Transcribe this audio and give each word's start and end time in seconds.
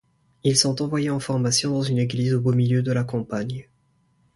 Ils 0.43 0.57
sont 0.57 0.81
envoyés 0.81 1.11
en 1.11 1.19
formation 1.19 1.69
dans 1.73 1.83
une 1.83 1.99
église 1.99 2.33
au 2.33 2.41
beau 2.41 2.53
milieu 2.53 2.81
de 2.81 2.91
la 2.91 3.03
campagne. 3.03 3.67